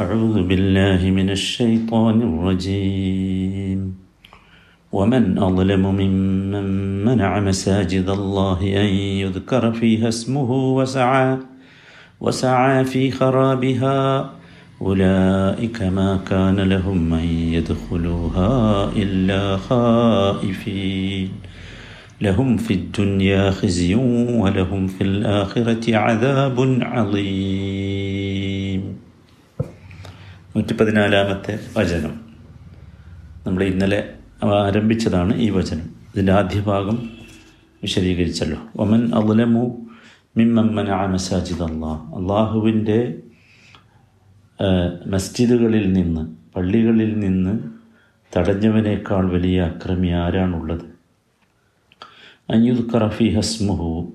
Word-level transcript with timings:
أعوذ 0.00 0.42
بالله 0.42 1.10
من 1.10 1.30
الشيطان 1.30 2.22
الرجيم. 2.22 3.94
ومن 4.92 5.38
أظلم 5.38 5.94
ممن 5.94 7.04
منع 7.04 7.40
مساجد 7.40 8.08
الله 8.08 8.60
أن 8.62 8.86
يذكر 9.24 9.72
فيها 9.72 10.08
اسمه 10.08 10.52
وسعى 10.52 11.38
وسعى 12.20 12.84
في 12.84 13.10
خرابها 13.10 14.30
أولئك 14.82 15.82
ما 15.82 16.20
كان 16.30 16.60
لهم 16.60 17.14
أن 17.14 17.28
يدخلوها 17.28 18.92
إلا 18.96 19.56
خائفين. 19.56 21.28
لهم 22.20 22.56
في 22.56 22.74
الدنيا 22.74 23.50
خزي 23.50 23.94
ولهم 23.94 24.86
في 24.86 25.04
الآخرة 25.04 25.96
عذاب 25.96 26.78
عظيم. 26.82 27.95
നൂറ്റി 30.56 30.72
പതിനാലാമത്തെ 30.72 31.58
വചനം. 31.76 32.20
നമ്മൾ 33.46 33.64
ഇന്നലെ 33.64 34.12
ആരംഭിച്ചതാണ് 34.44 35.36
ഈ 35.36 35.50
വചനം. 35.50 35.82
ഇതിന്റെ 35.82 36.32
ആദ്യ 36.32 36.60
ഭാഗം 36.60 37.10
വിശദീകരിച്ചല്ലോ. 37.82 38.58
ഒമൻ 38.76 39.14
അലമു 39.14 39.86
മിമ്മൻ 40.36 40.74
മസാജിദ് 41.12 41.62
അള്ളാഹ് 41.62 42.14
അള്ളാഹുവിന്റെ 42.14 43.14
മസ്ജിദുകളിൽ 45.06 45.92
നിന്ന് 45.92 46.54
പള്ളികളിൽ 46.56 47.18
നിന്ന് 47.18 47.58
തടഞ്ഞവനേക്കാൾ 48.36 49.30
വലിയ 49.30 49.62
അക്രമി 49.62 50.08
ആരാണുള്ളത്? 50.08 50.86
അയ്യുദ് 52.50 52.90
കറഫി 52.90 53.34
ഹസ്മുഹു 53.36 54.12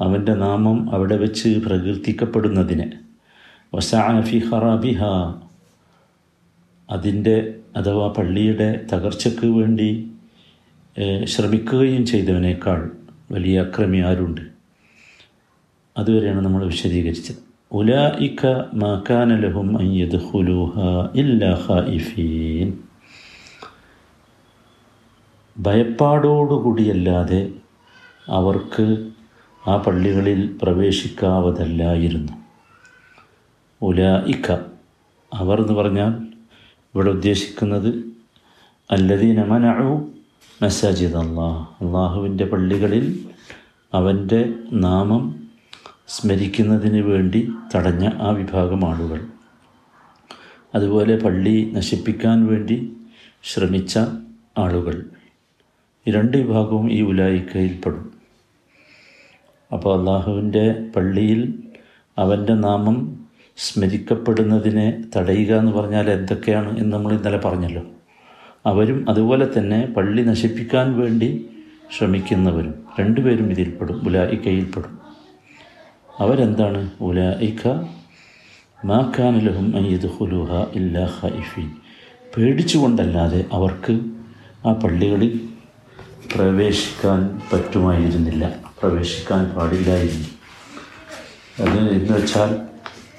അവന്റെ 0.00 0.34
നാമം 0.34 0.94
അവിടെ 0.94 1.16
വെച്ച് 1.16 1.48
പ്രകീർത്തിക്കപ്പെടുന്നതിന്. 1.48 2.90
വസാഫി 3.74 4.38
ഹറാബിഹ 4.38 5.02
അതിന്റെ 6.90 7.54
അഥവാ 7.76 8.12
പള്ളിയുടെ 8.18 8.86
തകർച്ചയ്ക്ക് 8.92 9.46
വേണ്ടി 9.46 10.10
ശ്രമിക്കുകയും 11.24 12.06
ചെയ്തവനേക്കാൾ 12.06 12.90
വലിയ 13.30 13.60
അക്രമി 13.60 13.98
ആരുണ്ട്? 13.98 14.40
അതുവരെയാണ് 15.98 16.44
നമ്മൾ 16.44 16.64
വിശദീകരിച്ചത്. 16.64 17.36
ഉലായിക്ക 17.72 18.46
മാക്കാനലഹും 18.74 19.78
അയ്യത് 19.78 20.16
ഹുലൂഹ 20.16 20.78
ഇല്ലാ 21.14 21.50
ഖായിഫീൻ 21.68 22.78
ഭയപ്പാടോടുകൂടിയല്ലാതെ 25.58 27.52
അവർക്ക് 28.28 29.10
ആ 29.68 29.76
പള്ളികളിൽ 29.76 30.58
പ്രവേശിക്കാവതല്ലായിരുന്നു. 30.62 32.32
ഉലായിക്ക 33.82 34.52
അവർ 35.32 35.60
എന്ന് 35.60 35.72
പറഞ്ഞാൽ 35.72 36.25
ഇവിടെ 36.96 37.10
ഉദ്ദേശിക്കുന്നത് 37.10 38.04
അല്ലദീന 38.90 39.42
മനഅു 39.42 40.12
മസാജിദ് 40.62 41.16
അള്ളാഹ് 41.16 41.84
അള്ളാഹുവിന്റെ 41.84 42.44
പള്ളികളിൽ 42.44 43.30
അവന്റെ 43.94 44.54
നാമം 44.72 45.50
സ്മരിക്കുന്നതിന് 46.08 47.00
വേണ്ടി 47.00 47.48
തടഞ്ഞ 47.74 48.08
ആ 48.08 48.30
വിഭാഗം 48.30 48.88
ആളുകൾ. 48.88 49.26
അതുപോലെ 50.74 51.16
പള്ളി 51.16 51.72
നശിപ്പിക്കാൻ 51.74 52.46
വേണ്ടി 52.46 52.96
ശ്രമിച്ച 53.44 53.98
ആളുകൾ. 54.58 55.04
ഈ 56.06 56.10
രണ്ട് 56.10 56.36
വിഭാഗവും 56.36 56.92
ഈ 56.92 57.02
ഉലായിക്കയിൽപ്പെടും. 57.02 58.12
അപ്പോൾ 59.72 59.98
അള്ളാഹുവിന്റെ 59.98 60.90
പള്ളിയിൽ 60.96 61.62
അവന്റെ 62.18 62.54
നാമം 62.54 63.25
സ്മരിക്കപ്പെടുന്നതിനെ 63.56 65.02
തടയുക 65.16 65.52
എന്ന് 65.54 65.72
പറഞ്ഞാൽ 65.72 66.10
എന്തൊക്കെയാണ് 66.10 66.78
എന്ന് 66.78 66.92
നമ്മൾ 66.92 67.12
ഇന്നലെ 67.12 67.38
പറഞ്ഞല്ലോ. 67.38 67.82
അവരും 68.66 69.10
അതുപോലെ 69.10 69.58
തന്നെ 69.58 69.86
പള്ളി 69.96 70.22
നശിപ്പിക്കാൻ 70.22 71.00
വേണ്ടി 71.00 71.28
ശ്രമിക്കുന്നവരും 71.96 72.74
രണ്ടുപേരും 73.00 73.50
ഇതിൽപ്പെടും 73.50 74.08
ഉലായിക്കയിൽപ്പെടും 74.08 74.98
അവരെന്താണ്? 76.20 76.90
ഉലായിക്ക 77.00 77.68
മാക്കാനലഹും 78.84 79.76
അയ്യത് 79.76 80.08
ഹുലുഹ 80.10 80.52
ഇല്ലാ 80.74 81.04
ഹൈഫീൻ 81.04 81.70
പേടിച്ചുകൊണ്ടല്ലാതെ 82.36 83.44
അവർക്ക് 83.52 83.94
ആ 84.66 84.72
പള്ളികളിൽ 84.72 85.40
പ്രവേശിക്കാൻ 86.34 87.40
പറ്റുമായിരുന്നില്ല 87.52 88.44
പ്രവേശിക്കാൻ 88.80 89.44
പാടില്ലായിരുന്നു. 89.56 90.28
അത് 91.60 91.78
എന്ന് 91.90 92.12
വെച്ചാൽ 92.12 92.50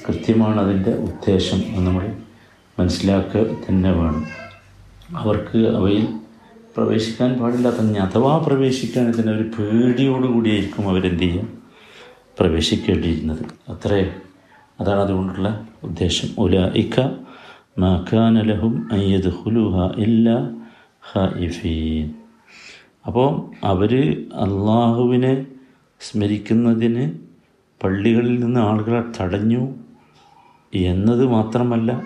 കൃത്യമാണ് 0.07 0.59
അതിന്റെ 0.61 0.91
ഉദ്ദേശം 0.91 1.57
എന്ന് 1.57 1.87
നമ്മൾ 1.87 2.15
മനസ്സിലാക്കുക 2.79 3.45
തന്നെ 3.69 3.91
വേണം. 3.91 4.25
അവർക്ക് 5.17 5.57
അവയിൽ 5.57 6.07
പ്രവേശിക്കാൻ 6.77 7.33
പാടില്ലാത്ത 7.33 7.97
അഥവാ 7.97 8.37
പ്രവേശിക്കാൻ 8.37 9.13
തന്നെ 9.19 9.33
ഒരു 9.33 9.43
പേടിയോടുകൂടിയായിരിക്കും 9.43 10.89
അവരെന്ത് 10.89 11.23
ചെയ്യുക? 11.23 11.45
പ്രവേശിക്കേണ്ടിയിരുന്നത്. 12.39 13.71
അത്രേ 13.71 14.15
അതാണ് 14.79 14.99
അതുകൊണ്ടുള്ള 14.99 15.67
ഉദ്ദേശം. 15.83 16.27
ഉല 16.37 16.67
ഇക്ക 16.67 16.99
മാക്കാനലഹും 17.79 18.87
അയ്യത് 18.91 19.33
ഹുലുഹ 19.33 19.97
ഇല്ല 19.97 20.49
ഖായിഫീൻ 21.15 22.13
അപ്പോൾ 23.05 23.55
അവർ 23.65 23.93
അള്ളാഹുവിനെ 24.33 25.45
സ്മരിക്കുന്നതിന് 25.99 27.11
പള്ളികളിൽ 27.83 28.39
നിന്ന് 28.39 28.59
ആളുകളെ 28.59 29.03
തടഞ്ഞു 29.21 29.75
എന്നത് 30.73 31.25
മാത്രമല്ല 31.25 32.03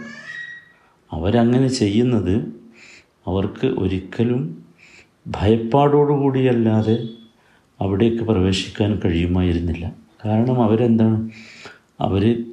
അവരങ്ങനെ 1.12 1.68
ചെയ്യുന്നത് 1.68 2.38
അവർക്ക് 3.28 3.68
ഒരിക്കലും 3.68 4.66
ഭയപ്പാടോടുകൂടിയല്ലാതെ 5.28 7.08
അവിടേക്ക് 7.82 8.24
പ്രവേശിക്കാൻ 8.24 9.00
കഴിയുമായിരുന്നില്ല. 9.06 9.94
കാരണം 10.26 10.64
അവരെന്താണ്? 10.64 11.30
അവർ 12.00 12.46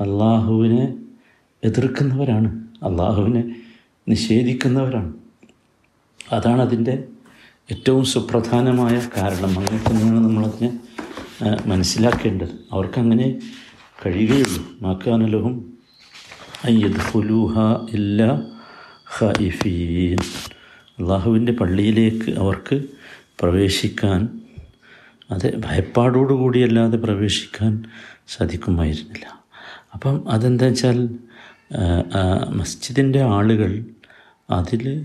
അള്ളാഹുവിനെ 0.00 0.94
എതിർക്കുന്നവരാണ്. 1.64 2.64
അള്ളാഹുവിനെ 2.82 3.56
നിഷേധിക്കുന്നവരാണ്. 4.08 5.12
അതാണ് 6.32 6.62
അതിന്റെ 6.62 7.04
ഏറ്റവും 7.70 8.04
സുപ്രധാനമായ 8.04 9.08
കാരണം. 9.16 9.48
അങ്ങനെ 9.48 9.90
തന്നെയാണ് 9.90 10.20
നമ്മളതിനെ 10.20 10.78
മനസ്സിലാക്കേണ്ടത്. 11.66 12.48
അവർക്കങ്ങനെ 12.72 13.38
കഴിയുകയുള്ളൂ. 14.02 14.62
മാക്കാനലഹും 14.82 15.76
അയ്യത് 16.64 17.00
ഫുലൂഹ 17.10 17.54
ഇല്ല 17.92 18.42
ഹൈഫീൻ 19.18 20.18
അള്ളാഹുവിന്റെ 21.00 21.52
പള്ളിയിലേക്ക് 21.52 22.38
അവർക്ക് 22.38 22.84
പ്രവേശിക്കാൻ 23.40 24.28
അത് 25.30 25.56
ഭയപ്പാടോടുകൂടിയല്ലാതെ 25.60 26.96
പ്രവേശിക്കാൻ 26.96 27.84
സാധിക്കുമായിരുന്നില്ല. 28.28 29.26
അപ്പം 29.94 30.30
അതെന്താ 30.30 30.66
വെച്ചാൽ 30.66 31.08
മസ്ജിദിന്റെ 32.50 33.22
ആളുകൾ 33.22 33.84
അതിൽ 34.50 35.04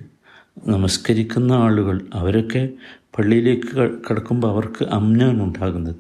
നമസ്കരിക്കുന്ന 0.68 1.52
ആളുകൾ 1.52 2.08
അവരൊക്കെ 2.14 2.70
പള്ളിയിലേക്ക് 3.18 4.02
കടക്കുമ്പോൾ 4.10 4.52
അവർക്ക് 4.52 4.86
അമ്നാണ് 4.86 5.44
ഉണ്ടാകുന്നത് 5.44 5.96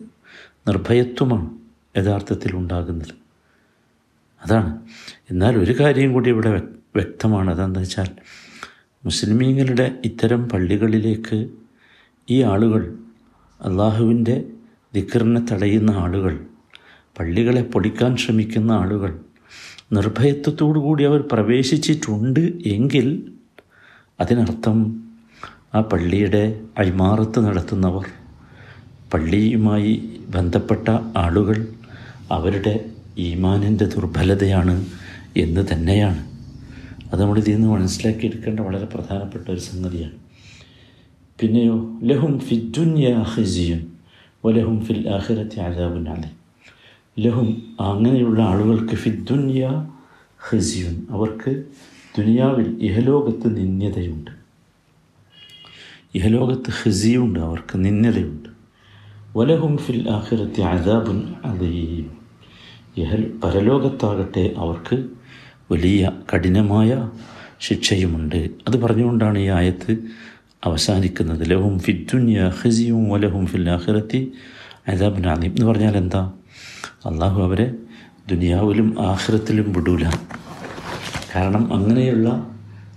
നിർഭയത്വമാണ്. 0.67 1.58
യഥാർത്ഥത്തിൽ 1.97 2.55
ഉണ്ടാകുന്നത്. 2.55 3.13
അതാണ്. 4.45 4.79
എന്നാൽ 5.31 5.57
ഒരു 5.57 5.75
കാര്യം 5.79 6.13
കൂടി 6.13 6.29
ഇവിടെ 6.29 6.61
വ്യക്തമാണ്. 6.95 7.51
അതെന്താ 7.51 7.79
വെച്ചാൽ 7.79 8.09
മുസ്ലിമീങ്ങളുടെ 9.05 9.91
ഇത്തരം 10.05 10.49
പള്ളികളിലേക്ക് 10.49 11.49
ഈ 12.29 12.41
ആളുകൾ 12.41 12.97
അള്ളാഹുവിന്റെ 13.61 14.43
ദിക്കറിനെ 14.93 15.53
തടയുന്ന 15.53 15.91
ആളുകൾ 15.91 16.45
പള്ളികളെ 17.19 17.61
പൊടിക്കാൻ 17.61 18.17
ശ്രമിക്കുന്ന 18.17 18.71
ആളുകൾ 18.71 19.19
നിർഭയത്വത്തോടു 19.91 20.79
കൂടി 20.79 21.03
അവർ 21.03 21.23
പ്രവേശിച്ചിട്ടുണ്ട് 21.31 22.39
എങ്കിൽ 22.65 23.31
അതിനർത്ഥം 24.19 25.09
ആ 25.73 25.81
പള്ളിയുടെ 25.81 26.61
അഴിമാറത്ത് 26.77 27.39
നടത്തുന്നവർ 27.39 28.05
പള്ളിയുമായി 29.13 30.21
ബന്ധപ്പെട്ട 30.29 30.89
ആളുകൾ 31.17 31.67
അവരുടെ 32.31 32.85
ഈമാനിന്റെ 33.17 33.85
ദുർബലതയാണ് 33.85 34.85
എന്ന് 35.37 35.65
തന്നെയാണ്. 35.73 36.29
അത് 37.13 37.21
നമ്മൾ 37.21 37.37
ഇതിൽ 37.37 37.55
നിന്ന് 37.55 37.67
മനസ്സിലാക്കിയെടുക്കേണ്ട 37.69 38.59
വളരെ 38.59 38.85
പ്രധാനപ്പെട്ട 38.85 39.51
ഒരു 39.51 39.59
സംഗതിയാണ്. 39.59 40.13
പിന്നെയോ 41.39 41.99
ലഹും 42.03 42.39
ഫിദ്ദുന്യ 42.39 43.07
ലഹും 43.07 43.85
വലഹും 44.45 44.85
ഫിൽ 44.85 45.09
ആഖിറത്തി 45.09 45.59
ആദാബുൻ 45.59 46.09
അലി. 46.09 46.27
ലഹും 47.19 47.75
അങ്ങനെയുള്ള 47.79 48.43
ആളുകൾക്ക് 48.43 48.93
ഫിദ്ദുന്യ 48.93 49.89
ഹിസിയുൻ 50.49 51.07
അവർക്ക് 51.09 51.63
ദുനിയാവിൽ 52.17 52.77
ഇഹലോകത്ത് 52.81 53.57
നിന്യതയുണ്ട് 53.57 54.31
ഇഹലോകത്ത് 56.15 56.71
ഹിസിയുണ്ട് 56.83 57.39
അവർക്ക് 57.39 57.85
നിന്യതയുണ്ട് 57.85 58.49
വലഹും 59.37 59.77
ഫിൽ 59.77 60.09
ആഖിറത്തി 60.09 60.61
അദാബുൻ 60.61 61.33
അലീം. 61.45 62.18
ഇഹ 62.99 63.15
പരലോകത്താകട്ടെ 63.15 64.53
അവർക്ക് 64.57 65.03
വലിയ 65.71 66.11
കഠിനമായ 66.35 67.09
ശിക്ഷയുമുണ്ട്. 67.59 68.35
അത് 68.35 68.77
പറഞ്ഞുകൊണ്ടാണ് 68.77 69.39
ഈ 69.39 69.47
ആയത്ത് 69.47 69.97
അവസാനിക്കുന്നത്. 70.63 71.51
ലഹും 71.51 71.79
ഫിദ്ദുന്യ 71.79 72.53
ഹസിയും 72.61 73.09
വലഹും 73.09 73.45
ഫിൽ 73.45 73.69
ആഖിറത്തി 73.69 74.31
അതാബിൻ 74.87 75.27
അലീം 75.27 75.51
എന്ന് 75.51 75.65
പറഞ്ഞാൽ 75.65 75.97
എന്താ? 75.97 76.31
അള്ളാഹു 77.05 77.43
അവരെ 77.43 77.73
ദുനിയാവിലും 78.29 78.95
ആഹ്റത്തിലും 78.99 79.73
വിടൂല. 79.73 80.09
കാരണം 81.35 81.73
അങ്ങനെയുള്ള 81.73 82.49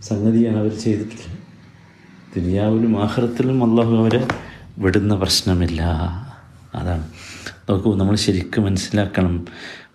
സംഗതിയാണ് 0.02 0.56
അവർ 0.56 0.70
ചെയ്തിട്ടുള്ളത്. 0.70 1.38
ദുനിയാവിലും 2.40 3.02
ആഹ്റത്തിലും 3.02 3.70
അള്ളാഹു 3.70 3.96
അവരെ 3.96 4.28
വിടുന്ന 4.78 5.14
പ്രശ്നമില്ല. 5.14 5.82
അതാണ്. 6.74 7.08
നോക്കൂ 7.70 7.96
നമ്മൾ 7.96 8.16
ശരിക്കും 8.16 8.64
മനസ്സിലാക്കണം. 8.64 9.46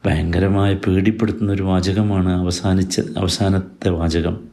ഭയങ്കരമായ 0.05 0.73
പേടിപ്പെടുത്തുന്ന 0.73 1.51
ഒരു 1.51 1.63
വാചകമാണ് 1.63 2.29
അവസാനിച്ച 2.29 3.01
അവസാനത്തെ 3.17 3.89
വാചകം. 3.89 4.47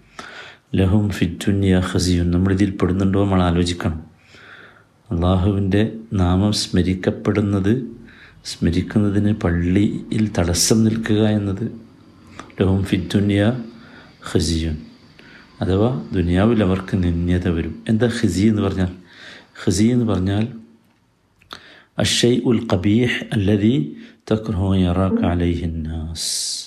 ലഹും 0.75 1.11
ഫിറ്റുന്യ 1.11 1.79
ഹസിയുൻ 1.79 2.31
നമ്മളിതിൽ 2.31 2.71
പെടുന്നുണ്ടോ 2.71 3.25
നമ്മൾ 3.25 3.43
ആലോചിക്കണം. 3.43 4.05
അള്ളാഹുവിന്റെ 5.11 5.93
നാമം 6.13 6.53
സ്മരിക്കപ്പെടുന്നത് 6.53 7.85
സ്മരിക്കുന്നതിന് 8.45 9.33
പള്ളിയിൽ 9.33 10.31
തടസ്സം 10.39 10.85
നിൽക്കുക 10.85 11.29
എന്നത് 11.29 11.73
ലഹും 12.61 12.85
ഫിറ്റുന്യ 12.85 13.61
ഹസിയുൻ 14.33 14.77
അഥവാ 15.61 16.03
ദുനിയാവിൽ 16.13 16.63
അവർക്ക് 16.63 17.03
നിന്യത 17.03 17.49
വരും. 17.49 17.85
എന്താ 17.89 18.07
ഖിസി 18.07 18.47
എന്ന് 18.47 18.63
പറഞ്ഞാൽ? 18.63 18.89
ഖിസി 19.67 19.85
എന്ന് 19.85 20.05
പറഞ്ഞാൽ 20.05 20.64
അഷൈ 21.99 22.41
ഉൽ 22.45 22.69
കബീഹ് 22.73 23.13
അല്ലതി 23.33 23.97
അലൈഹിന്നാസ് 25.25 26.65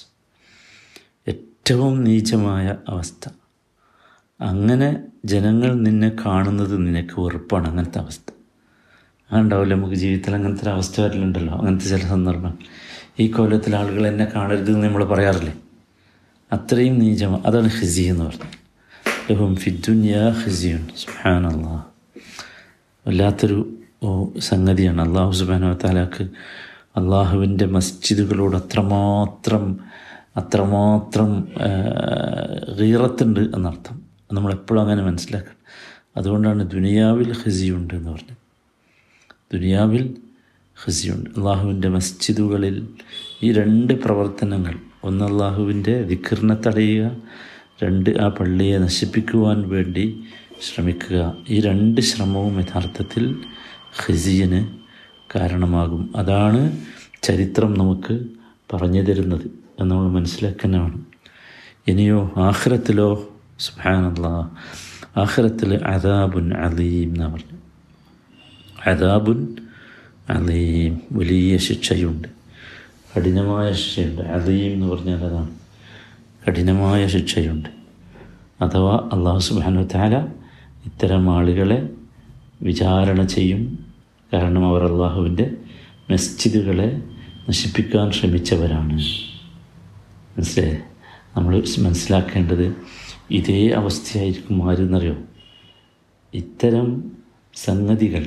ഏറ്റവും 1.28 2.04
നീചമായ 2.04 2.76
അവസ്ഥ. 2.90 3.30
അങ്ങനെ 4.42 5.04
ജനങ്ങൾ 5.26 5.74
നിന്നെ 5.74 6.12
കാണുന്നത് 6.26 6.88
നിനക്ക് 6.88 7.22
വെറുപ്പാണ് 7.22 7.68
അങ്ങനത്തെ 7.68 8.00
അവസ്ഥ. 8.00 8.34
ഉണ്ടാവില്ല 9.32 9.74
നമുക്ക് 9.74 9.96
ജീവിതത്തിൽ 9.96 10.36
അങ്ങനത്തെ 10.36 10.64
ഒരു 10.64 10.70
അവസ്ഥ 10.70 11.02
വരലുണ്ടല്ലോ. 11.02 11.54
അങ്ങനത്തെ 11.54 11.86
ചില 11.86 11.98
സന്ദർഭം. 11.98 12.60
ഈ 13.20 13.28
കോലത്തിൽ 13.28 13.76
ആളുകൾ 13.76 14.08
എന്നെ 14.08 14.26
കാണരുത് 14.26 14.72
എന്ന് 14.72 14.88
നമ്മൾ 14.88 15.06
പറയാറില്ലേ? 15.06 15.54
അത്രയും 16.52 17.00
നീചമാണ് 17.00 17.44
അതാണ് 17.46 17.68
ഹിസി 17.68 18.02
എന്ന് 18.02 18.26
പറഞ്ഞത്. 18.26 18.68
ലഹും 19.32 19.56
ഫിദ്ദുന്യ 19.56 20.36
ഹിസിയുൻ 20.46 20.88
സുഹാനല്ലാ 20.98 21.84
വല്ലാത്തൊരു 23.08 23.74
സംഗതിയാണ്. 24.40 25.02
അള്ളാഹു 25.02 25.32
സുബാനോ 25.32 25.78
താലാക്ക് 25.84 26.24
അള്ളാഹുവിന്റെ 26.98 27.66
മസ്ജിദുകളോട് 27.66 28.56
അത്രമാത്രം 28.56 29.80
അത്രമാത്രം 30.38 31.48
ഗീറത്തുണ്ട് 32.80 33.40
എന്നർത്ഥം. 33.40 34.02
നമ്മളെപ്പോഴും 34.34 34.82
അങ്ങനെ 34.82 35.04
മനസ്സിലാക്കണം. 35.04 35.58
അതുകൊണ്ടാണ് 36.18 36.72
ദുനിയാവിൽ 36.72 37.32
ഹസിയുണ്ട് 37.32 37.94
എന്ന് 37.94 38.10
പറഞ്ഞത്. 38.10 38.38
ദുനിയാവിൽ 39.54 40.16
ഹസിയുണ്ട് 40.86 41.30
അള്ളാഹുവിന്റെ 41.30 41.90
മസ്ജിദുകളിൽ 41.90 42.88
ഈ 43.44 43.52
രണ്ട് 43.52 43.94
പ്രവർത്തനങ്ങൾ 44.04 44.76
ഒന്ന് 45.04 45.26
അള്ളാഹുവിന്റെ 45.26 46.02
വിക്കറിനെ 46.02 46.56
തടയുക 46.56 47.12
രണ്ട് 47.84 48.10
ആ 48.10 48.28
പള്ളിയെ 48.28 48.78
നശിപ്പിക്കുവാൻ 48.78 49.70
വേണ്ടി 49.70 50.24
ശ്രമിക്കുക 50.62 51.38
ഈ 51.50 51.62
രണ്ട് 51.62 52.02
ശ്രമവും 52.02 52.60
യഥാർത്ഥത്തിൽ 52.60 53.36
ഖിസിയന് 54.10 54.68
കാരണമാകും. 55.36 56.14
അതാണ് 56.16 56.78
ചരിത്രം 57.22 57.74
നമുക്ക് 57.74 58.26
പറഞ്ഞു 58.74 59.02
തരുന്നത് 59.02 59.48
എന്ന് 59.80 59.96
നമ്മൾ 59.96 60.12
മനസ്സിലാക്കാനാണ് 60.12 61.06
ഇനിയോ 61.88 62.34
ആഹ്റത്തിലോ 62.38 63.30
സുഹാനല്ലാ 63.60 64.50
ആഹ്റത്തിൽ 65.18 65.76
അദാബുൻ 65.76 66.54
അലീം 66.54 67.10
എന്നാണ് 67.10 67.34
പറഞ്ഞു 67.34 67.58
അദാബുൻ 68.90 69.56
അലീം. 70.30 71.02
വലിയ 71.12 71.58
ശിക്ഷയുണ്ട്. 71.58 72.28
കഠിനമായ 73.18 73.74
ശിക്ഷയുണ്ട്. 73.74 74.22
അലീം 74.22 74.74
എന്ന് 74.74 74.88
പറഞ്ഞാൽ 74.88 75.18
അതാണ്. 75.18 75.50
കഠിനമായ 76.48 77.08
ശിക്ഷയുണ്ട്. 77.08 77.70
അഥവാ 78.64 79.10
അള്ളാഹു 79.14 79.40
സുബാനു 79.40 79.84
താല 79.96 80.18
ഇത്തരം 80.86 81.36
ആളുകളെ 81.36 81.90
വിചാരണ 82.62 83.26
ചെയ്യും 83.26 83.87
കാരണം 84.34 84.66
അവർ 84.68 84.84
അള്ളാഹുവിന്റെ 84.84 85.52
മസ്ജിദുകളെ 86.12 87.02
നശിപ്പിക്കാൻ 87.50 88.12
ശ്രമിച്ചവരാണ്. 88.12 88.94
മനസ്സിലേ 90.38 90.78
നമ്മൾ 91.38 91.64
മനസ്സിലാക്കേണ്ടത് 91.80 92.76
ഇതേ 93.32 93.70
അവസ്ഥയായിരിക്കും 93.70 94.72
ആരെന്നറിയോ? 94.72 95.16
ഇത്തരം 96.34 97.12
സംഗതികൾ 97.56 98.24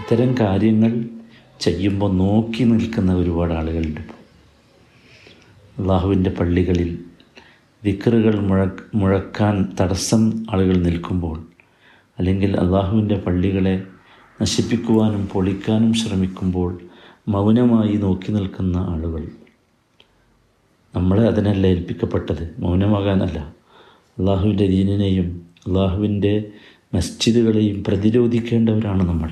ഇത്തരം 0.00 0.34
കാര്യങ്ങൾ 0.40 1.04
ചെയ്യുമ്പോൾ 1.60 2.12
നോക്കി 2.12 2.64
നിൽക്കുന്ന 2.64 3.12
ഒരുപാട് 3.14 3.54
ആളുകളുണ്ട് 3.54 4.00
അള്ളാഹുവിന്റെ 5.78 6.30
പള്ളികളിൽ 6.30 6.98
വിക്കറുകൾ 7.84 8.40
മുഴ 8.40 8.66
മുഴക്കാൻ 8.94 9.76
തടസ്സം 9.80 10.44
ആളുകൾ 10.50 10.76
നിൽക്കുമ്പോൾ 10.76 11.46
അല്ലെങ്കിൽ 12.18 12.56
അള്ളാഹുവിന്റെ 12.56 13.14
പള്ളികളെ 13.14 13.82
നശിപ്പിക്കുവാനും 14.40 15.26
പൊളിക്കാനും 15.26 15.92
ശ്രമിക്കുമ്പോൾ 15.92 16.78
മൗനമായി 17.28 17.96
നോക്കി 17.96 18.32
നിൽക്കുന്ന 18.32 18.76
ആളുകൾ. 18.76 19.28
നമ്മളെ 20.96 21.22
അതിനല്ല 21.22 21.66
ഏൽപ്പിക്കപ്പെട്ടത്. 21.66 22.54
മൗനമാകാനല്ല. 22.58 23.38
അള്ളാഹുവിന്റെ 24.18 24.66
ദീനിനെയും 24.66 25.46
അള്ളാഹുവിന്റെ 25.66 26.44
മസ്ജിദുകളെയും 26.94 27.84
പ്രതിരോധിക്കേണ്ടവരാണ് 27.84 29.08
നമ്മൾ. 29.08 29.30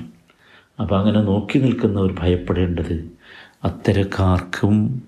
അപ്പോൾ 0.81 0.99
അങ്ങനെ 0.99 1.21
നോക്കി 1.21 1.59
നിൽക്കുന്നവർ 1.59 2.15
ഭയപ്പെടേണ്ടത് 2.19 3.11
അത്തരക്കാർക്കും 3.63 5.03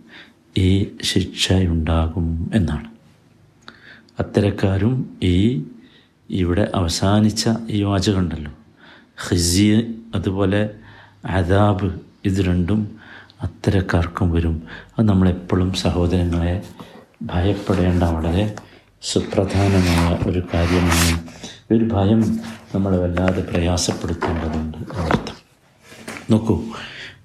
ഈ 0.58 0.88
ശിക്ഷയുണ്ടാകും 1.04 2.52
എന്നാണ്. 2.54 2.88
അത്തരക്കാരും 4.20 5.18
ഈ 5.24 5.64
ഇവിടെ 6.30 6.72
അവസാനിച്ച 6.76 7.50
ഈ 7.70 7.84
വാചകമുണ്ടല്ലോ 7.84 8.52
ഹിസി 9.30 9.96
അതുപോലെ 10.16 10.70
അദാബ് 11.26 12.00
ഇത് 12.26 12.42
രണ്ടും 12.46 12.98
അത്തരക്കാർക്കും 13.42 14.32
വരും. 14.32 14.64
അത് 15.00 15.08
നമ്മളെപ്പോഴും 15.08 15.74
സഹോദരങ്ങളെ 15.74 16.62
ഭയപ്പെടേണ്ട 17.22 18.04
വളരെ 18.04 18.56
സുപ്രധാനമായ 19.02 20.30
ഒരു 20.30 20.44
കാര്യമാണ്. 20.54 21.28
ഒരു 21.72 21.84
ഭയം 21.84 22.40
നമ്മളെ 22.76 22.98
വല്ലാതെ 22.98 23.42
പ്രയാസപ്പെടുത്തേണ്ടതുണ്ട് 23.42 24.78
അർത്ഥം 24.78 25.36
നോക്കൂ 26.32 26.64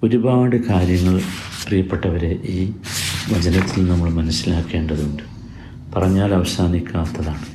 ഒരുപാട് 0.03 0.55
കാര്യങ്ങൾ 0.55 1.21
പ്രിയപ്പെട്ടവരെ 1.65 2.31
ഈ 2.31 2.73
വചനത്തിൽ 3.33 3.89
നമ്മൾ 3.89 4.09
മനസ്സിലാക്കേണ്ടതുണ്ട്. 4.09 5.23
പറഞ്ഞാൽ 5.95 6.33
അവസാനിക്കാത്തതാണ്. 6.33 7.45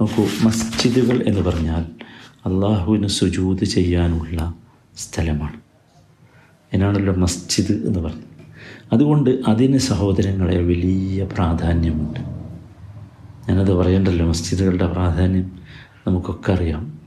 നോക്കൂ 0.00 0.26
മസ്ജിദുകൾ 0.42 1.24
എന്ന് 1.26 1.40
പറഞ്ഞാൽ 1.40 2.01
അള്ളാഹുവിന് 2.46 3.06
സുജൂത് 3.06 3.64
ചെയ്യാനുള്ള 3.64 4.54
സ്ഥലമാണ്. 4.96 5.60
അതിനാണല്ലോ 6.72 7.14
മസ്ജിദ് 7.14 7.72
എന്ന് 7.72 7.98
പറഞ്ഞത് 7.98 8.32
അതുകൊണ്ട് 8.92 9.40
അതിന് 9.48 9.78
സഹോദരങ്ങളെ 9.78 10.58
വലിയ 10.62 11.24
പ്രാധാന്യമുണ്ട്. 11.24 12.20
ഞാനത് 13.50 13.72
പറയണ്ടല്ലോ 13.72 14.26
മസ്ജിദുകളുടെ 14.26 14.86
പ്രാധാന്യം 14.86 15.52
നമുക്കൊക്കെ 16.06 16.52
അറിയാം. 16.52 16.98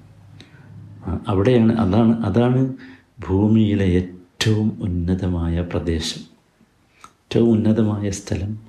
അവിടെയാണ് 1.27 1.73
അതാണ് 1.73 2.25
അതാണ് 2.25 2.73
ഭൂമിയിലെ 3.19 3.85
ഏറ്റവും 3.85 4.77
ഉന്നതമായ 4.81 5.61
പ്രദേശം. 5.61 6.21
ഏറ്റവും 7.01 7.49
ഉന്നതമായ 7.49 8.09
സ്ഥലം 8.09 8.59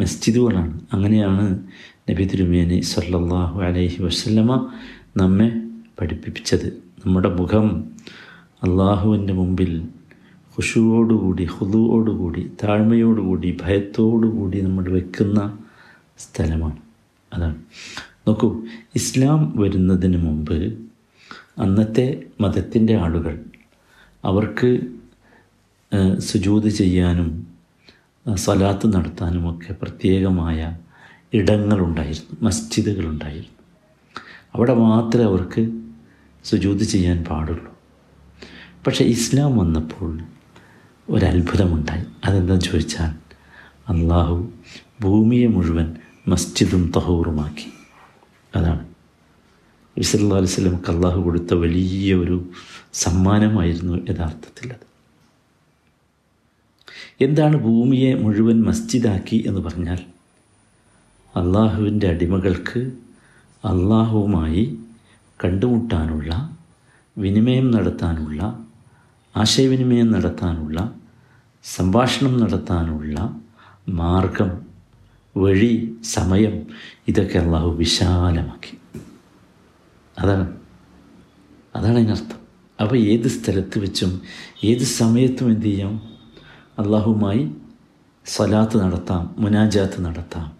മസ്ജിദുകളാണ്. 0.00 0.80
അങ്ങനെയാണ് 0.92 1.62
നബി 2.10 2.24
തിരുമേനി 2.24 2.80
സല്ലാഹു 2.80 3.60
അലൈഹി 3.60 4.02
വസല്ലമ 4.02 4.70
നമ്മെ 5.16 5.57
പഠിപ്പിച്ചത് 6.00 6.82
നമ്മുടെ 7.06 7.28
മുഖം 7.28 7.92
അള്ളാഹുവിന്റെ 8.62 9.32
മുമ്പിൽ 9.32 9.88
ഖുഷുവോടുകൂടി 10.58 11.44
ഹുദുവോടുകൂടി 11.44 12.50
താഴ്മയോടുകൂടി 12.64 13.58
ഭയത്തോടുകൂടി 13.62 14.60
നമ്മൾ 14.60 14.88
വെക്കുന്ന 14.88 15.58
സ്ഥലമാണ്. 16.18 16.78
അതാണ്. 17.32 17.56
നോക്കൂ 18.28 18.62
ഇസ്ലാം 18.94 19.54
വരുന്നതിന് 19.56 20.16
മുമ്പ് 20.16 20.78
അന്നത്തെ 21.58 22.22
മതത്തിന്റെ 22.40 22.96
ആളുകൾ 22.96 23.44
അവർക്ക് 24.24 24.80
സുജൂത് 26.18 26.68
ചെയ്യാനും 26.68 27.46
സലാത്ത് 28.34 28.94
നടത്താനുമൊക്കെ 28.94 29.72
പ്രത്യേകമായ 29.72 30.76
ഇടങ്ങളുണ്ടായിരുന്നു 31.34 32.36
മസ്ജിദുകളുണ്ടായിരുന്നു. 32.42 33.54
അവിടെ 34.54 34.74
മാത്രമേ 34.74 35.24
അവർക്ക് 35.24 35.77
സുജൂത് 36.44 36.84
ചെയ്യാൻ 36.84 37.24
പാടുള്ളൂ. 37.24 37.78
പക്ഷേ 38.86 39.04
ഇസ്ലാം 39.04 39.58
വന്നപ്പോൾ 39.58 40.20
ഒരത്ഭുതമുണ്ടായി. 41.10 42.04
അതെന്താണെന്ന് 42.24 42.60
ചോദിച്ചാൽ 42.60 43.10
അള്ളാഹു 43.88 44.52
ഭൂമിയെ 45.00 45.46
മുഴുവൻ 45.46 45.96
മസ്ജിദും 46.28 46.92
തഹൂറുമാക്കി. 46.96 47.72
അതാണ്. 48.56 48.88
വിസല്ലാ 49.96 50.36
അലിസ്ലമക്ക് 50.36 50.90
അള്ളാഹു 50.90 51.20
കൊടുത്ത 51.20 51.54
വലിയ 51.54 52.14
ഒരു 52.14 52.48
സമ്മാനമായിരുന്നു 52.92 53.96
യഥാർത്ഥത്തിൽ 54.10 54.72
അത്. 54.72 54.88
എന്താണ് 57.20 57.56
ഭൂമിയെ 57.56 58.14
മുഴുവൻ 58.14 58.62
മസ്ജിദാക്കി 58.62 59.44
എന്ന് 59.46 59.60
പറഞ്ഞാൽ 59.60 59.98
അള്ളാഹുവിന്റെ 61.36 62.08
അടിമകൾക്ക് 62.08 62.78
അള്ളാഹുവുമായി 63.64 64.78
കണ്ടുമുട്ടാനുള്ള 65.44 66.58
വിനിമയം 67.18 67.70
നടത്താനുള്ള 67.70 68.66
ആശയവിനിമയം 69.36 70.12
നടത്താനുള്ള 70.12 70.92
സംഭാഷണം 71.64 72.40
നടത്താനുള്ള 72.40 73.40
മാർഗം 73.88 74.66
വഴി 75.36 75.98
സമയം 76.02 76.66
ഇതൊക്കെ 77.08 77.38
അള്ളാഹു 77.38 77.68
വിശാലമാക്കി. 77.68 78.78
അതാണ് 80.18 80.58
അതാണ് 81.76 81.98
അതിനർത്ഥം 81.98 82.38
അപ്പോൾ 82.80 82.98
ഏത് 82.98 83.28
സ്ഥലത്ത് 83.28 83.78
വെച്ചും 83.78 84.20
ഏത് 84.64 84.82
സമയത്തും 84.82 85.50
എന്ത് 85.50 85.66
ചെയ്യാം? 85.66 86.02
അള്ളാഹുമായി 86.78 87.52
സ്വലാത്ത് 88.26 88.76
നടത്താം 88.76 89.34
മുനാജാത്ത് 89.38 90.04
നടത്താം. 90.04 90.57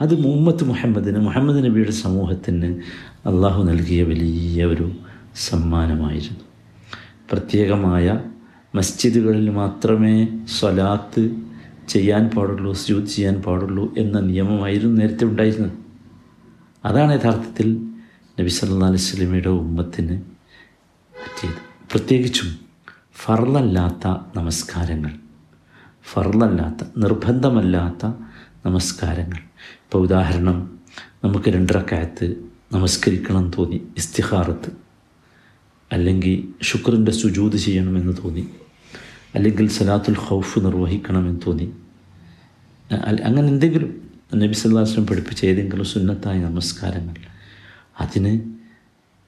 അത് 0.00 0.20
മുഹമ്മദ് 0.20 0.64
മുഹമ്മദിന് 0.64 1.18
മുഹമ്മദ് 1.18 1.64
നബിയുടെ 1.64 1.90
സമൂഹത്തിന് 1.90 2.80
അള്ളാഹു 3.28 3.64
നൽകിയ 3.64 4.02
വലിയ 4.02 4.64
ഒരു 4.64 4.92
സമ്മാനമായിരുന്നു. 5.36 6.44
പ്രത്യേകമായ 7.30 8.20
മസ്ജിദുകളിൽ 8.74 9.50
മാത്രമേ 9.50 10.28
സ്വലാത്ത് 10.58 11.30
ചെയ്യാൻ 11.88 12.28
പാടുള്ളൂ 12.28 12.72
സ്യൂത്ത് 12.72 13.08
ചെയ്യാൻ 13.08 13.34
പാടുള്ളൂ 13.34 13.94
എന്ന 13.98 14.20
നിയമമായിരുന്നു 14.20 15.00
നേരത്തെ 15.00 15.24
ഉണ്ടായിരുന്നത്. 15.24 15.72
അതാണ് 16.84 17.20
യഥാർത്ഥത്തിൽ 17.20 17.68
നബി 18.40 18.48
സല്ലാ 18.48 18.86
അലൈഹി 18.86 19.02
സ്വലമിയുടെ 19.02 19.48
ഉമ്മത്തിന് 19.48 20.16
പറ്റിയത്. 21.14 21.60
പ്രത്യേകിച്ചും 21.92 22.56
ഫർലല്ലാത്ത 23.14 24.06
നമസ്കാരങ്ങൾ 24.36 25.12
ഫർലല്ലാത്ത 26.12 26.86
നിർബന്ധമല്ലാത്ത 26.96 28.06
നമസ്കാരങ്ങൾ. 28.66 29.53
ഇപ്പോൾ 29.70 29.98
ഉദാഹരണം 29.98 30.78
നമുക്ക് 31.24 31.50
രണ്ടരക്കായത്ത് 31.50 32.34
നമസ്കരിക്കണം 32.72 33.50
തോന്നി 33.58 33.82
ഇസ്തിഹാറത്ത്. 33.96 34.72
അല്ലെങ്കിൽ 35.92 36.64
ശുക്രന്റെ 36.64 37.12
സുജൂത് 37.12 37.56
ചെയ്യണമെന്ന് 37.56 38.12
തോന്നി 38.24 38.48
അല്ലെങ്കിൽ 39.34 39.68
സലാത്തുൽ 39.68 40.16
ഖൗഫ് 40.28 40.58
നിർവഹിക്കണമെന്ന് 40.58 41.40
തോന്നി. 41.46 41.72
അങ്ങനെ 43.24 43.48
എന്തെങ്കിലും 43.48 44.10
നബി 44.34 44.52
സല്ലാസ്ലം 44.52 45.06
പഠിപ്പിച്ച 45.06 45.44
ഏതെങ്കിലും 45.44 45.84
സുന്നത്തായ 45.84 46.38
നമസ്കാരങ്ങൾ 46.38 47.14
അതിന് 48.00 48.40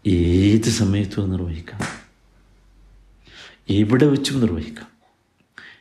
ഏത് 0.06 0.68
സമയത്തും 0.70 1.30
നിർവഹിക്കാം. 1.30 1.80
എവിടെ 3.70 4.06
വെച്ചും 4.06 4.40
നിർവഹിക്കാം. 4.40 4.86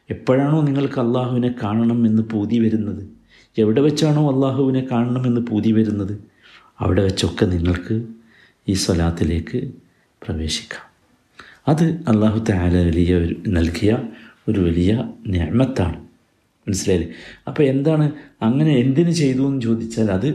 എപ്പോഴാണോ 0.10 0.62
നിങ്ങൾക്ക് 0.62 1.00
അള്ളാഹുവിനെ 1.00 1.56
കാണണം 1.64 2.06
എന്ന് 2.06 2.22
പൂതി 2.22 2.60
വരുന്നത് 2.60 3.15
എവിടെ 3.58 3.82
വെച്ചാണോ 3.82 4.36
അള്ളാഹുവിനെ 4.36 4.88
കാണണമെന്ന് 4.92 5.42
പൂതി 5.42 5.72
വരുന്നത്? 5.72 6.20
അവിടെ 6.80 7.04
വെച്ചൊക്കെ 7.04 7.46
നിങ്ങൾക്ക് 7.46 8.04
ഈ 8.70 8.74
സ്വലാത്തിലേക്ക് 8.74 9.72
പ്രവേശിക്കാം. 10.24 10.96
അത് 11.68 11.84
അള്ളാഹു 11.84 12.46
താല 12.50 12.86
വലിയ 12.86 13.16
ഒരു 13.16 13.36
നൽകിയ 13.48 14.00
ഒരു 14.48 14.60
വലിയ 14.60 15.10
ഞാമത്താണ് 15.28 15.96
മനസ്സിലായില്ലേ? 16.68 17.14
അപ്പോൾ 17.48 17.64
എന്താണ് 17.64 18.12
അങ്ങനെ 18.42 18.78
എന്തിനു 18.78 19.12
ചെയ്തു 19.12 19.48
എന്ന് 19.48 19.62
ചോദിച്ചാൽ 19.62 20.12
അത് 20.12 20.28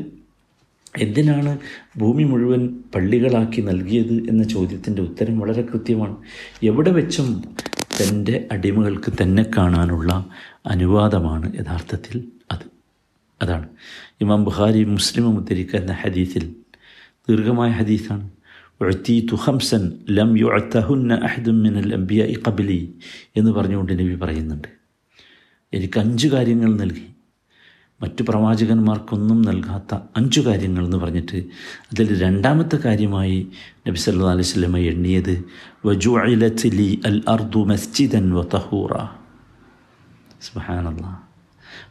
എന്തിനാണ് 0.99 1.59
ഭൂമി 1.97 2.23
മുഴുവൻ 2.23 2.79
പള്ളികളാക്കി 2.95 3.61
നൽകിയത് 3.61 4.13
എന്ന 4.13 4.43
ചോദ്യത്തിന്റെ 4.43 5.03
ഉത്തരം 5.03 5.39
വളരെ 5.39 5.63
കൃത്യമാണ്. 5.63 6.17
എവിടെ 6.63 6.91
വെച്ചും 6.91 7.43
തന്റെ 8.03 8.49
അടിമകൾക്ക് 8.53 9.13
തന്നെ 9.23 9.47
കാണാനുള്ള 9.57 10.27
അനുവാദമാണ് 10.67 11.55
യഥാർത്ഥത്തിൽ 11.55 12.25
അത്. 12.53 12.70
അതാണ്. 13.43 13.67
ഇമാം 14.21 14.45
ബുഹാരി 14.45 14.85
മുസ്ലിം 14.85 15.39
ഉദ്ധരിക്കുന്ന 15.39 15.93
ഹദീസിൽ 15.93 16.55
ദീർഘമായ 17.29 17.71
ഹദീസാണ്. 17.71 18.31
ഉഴത്തീത്തു 18.81 19.37
ഹംസൻ 19.37 19.83
ലം 20.09 20.39
യുഅത്തഹുന്ന 20.39 21.15
അഹദും 21.15 21.63
മിനൽ 21.63 21.95
അംബിയ 21.95 22.25
ഇ 22.25 22.37
കബിലി 22.49 22.95
എന്ന് 23.37 23.51
പറഞ്ഞുകൊണ്ട് 23.53 23.93
നബി 23.93 24.15
പറയുന്നുണ്ട്. 24.15 24.69
എനിക്ക് 25.73 25.99
അഞ്ച് 26.01 26.29
കാര്യങ്ങൾ 26.29 26.77
നൽകി. 26.77 27.07
മറ്റു 28.03 28.23
പ്രവാചകന്മാർക്കൊന്നും 28.23 29.43
നൽകാത്ത 29.43 29.95
അഞ്ചു 30.17 30.41
കാര്യങ്ങൾ 30.41 30.85
എന്ന് 30.85 30.97
പറഞ്ഞിട്ട് 30.97 31.39
അതിൽ 31.93 32.21
രണ്ടാമത്തെ 32.23 32.77
കാര്യമായി 32.77 33.49
നബി 33.89 33.99
സല്ല 33.99 34.31
അലൈഹി 34.35 34.51
സ്വലമ 34.53 34.79
എണ്ണിയത് 34.93 35.35
വജുഅലി 35.87 36.89
അൽ 37.05 37.19
അർദു 37.29 37.59
മസ്ജിദൻ 37.59 38.35
വ 38.35 38.43
തഹൂറ 38.55 38.93
സുബ്ഹാനല്ലാ 40.47 41.30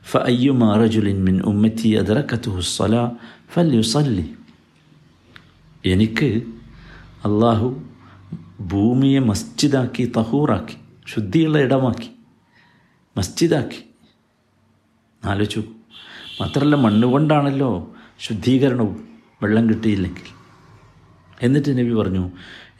فأيما 0.02 0.68
رجل 0.76 1.06
من 1.16 1.36
أمتي 1.42 1.90
أدركته 2.00 2.54
الصلاة 2.58 3.06
فليصلي 3.48 4.26
എനിക്ക് 5.84 6.28
അള്ളാഹു 7.24 7.66
ഭൂമിയെ 8.70 9.20
മസ്ജിദാക്കി 9.22 10.04
തഹൂറാക്കി 10.16 10.76
ശുദ്ധിയുള്ള 11.06 11.56
ഇടമാക്കി 11.58 12.08
മസ്ജിദാക്കി 13.16 13.80
ആലോചിച്ചു 15.22 15.62
മാത്രമല്ല 16.40 16.76
മണ്ണ് 16.76 17.06
കൊണ്ടാണല്ലോ 17.06 17.70
ശുദ്ധീകരണവും 18.18 18.96
വെള്ളം 19.42 19.64
കിട്ടിയില്ലെങ്കിൽ 19.68 20.28
എന്നിട്ട് 21.38 21.70
നബി 21.78 21.92
പറഞ്ഞു 21.94 22.24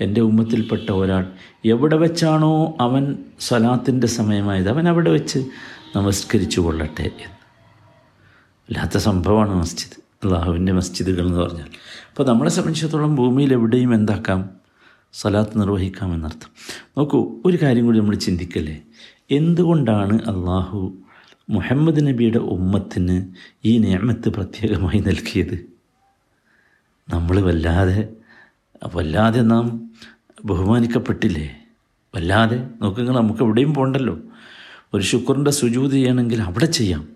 എൻ്റെ 0.00 0.20
ഉമ്മത്തിൽപ്പെട്ട 0.20 0.88
ഒരാൾ 0.92 1.25
എവിടെ 1.64 1.96
വെച്ചാണോ 1.96 2.52
അവൻ 2.80 3.04
സ്വലാത്തിൻ്റെ 3.40 4.08
സമയമായത് 4.16 4.68
അവൻ 4.68 4.84
അവിടെ 4.88 5.11
വെച്ച് 5.11 5.40
നമസ്കരിച്ചു 5.96 6.62
കൊള്ളട്ടെ 6.62 7.01
എന്ന്. 7.01 7.24
അല്ലാത്ത 8.69 8.98
സംഭവമാണ് 8.98 9.55
മസ്ജിദ്. 9.55 10.01
അള്ളാഹുവിന്റെ 10.25 10.72
മസ്ജിദുകൾ 10.72 11.27
എന്ന് 11.27 11.39
പറഞ്ഞാൽ. 11.39 11.65
അപ്പോൾ 12.10 12.27
നമ്മളെ 12.27 12.50
സംബന്ധിച്ചിടത്തോളം 12.50 13.15
ഭൂമിയിൽ 13.15 13.53
എവിടെയും 13.53 13.93
എന്താക്കാം? 13.93 14.50
സലാത്ത് 15.13 15.62
നിർവഹിക്കാം 15.62 16.13
എന്നർത്ഥം. 16.13 16.50
നോക്കൂ 16.98 17.41
ഒരു 17.46 17.58
കാര്യം 17.62 17.86
കൂടി 17.86 18.00
നമ്മൾ 18.00 18.15
ചിന്തിക്കല്ലേ? 18.15 18.81
എന്തുകൊണ്ടാണ് 19.31 20.15
അള്ളാഹു 20.15 20.98
മുഹമ്മദ് 21.50 22.08
നബിയുടെ 22.08 22.38
ഉമ്മത്തിന് 22.38 23.27
ഈ 23.65 23.77
നിയമത്ത് 23.77 24.29
പ്രത്യേകമായി 24.29 25.00
നൽകിയത്? 25.00 25.65
നമ്മൾ 27.10 27.39
വല്ലാതെ 27.39 28.10
വല്ലാതെ 28.96 29.41
നാം 29.41 29.91
ബഹുമാനിക്കപ്പെട്ടില്ലേ? 30.46 31.60
വല്ലാതെ. 32.15 32.67
നോക്കുക 32.81 33.12
നമുക്ക് 33.12 33.43
എവിടെയും 33.43 33.74
പോകണ്ടല്ലോ 33.74 34.19
ഒരു 34.93 35.03
ശുക്രന്റെ 35.03 35.51
സുജൂതി 35.51 35.91
ചെയ്യണമെങ്കിൽ 35.91 36.41
അവിടെ 36.41 36.65
ചെയ്യാം. 36.65 37.08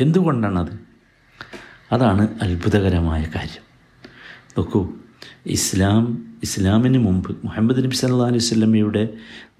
എന്തുകൊണ്ടാണത്? 0.00 0.80
അതാണ് 1.92 2.28
അത്ഭുതകരമായ 2.42 3.26
കാര്യം. 3.34 3.66
നോക്കൂ 4.58 4.88
ഇസ്ലാം 5.46 6.34
ഇസ്ലാമിന് 6.42 6.98
മുമ്പ് 6.98 7.36
മുഹമ്മദ് 7.44 7.84
നബി 7.84 7.94
സല്ലാ 7.94 8.26
അലൈഹി 8.26 8.38
സ്വല്ലമ്മയുടെ 8.38 9.08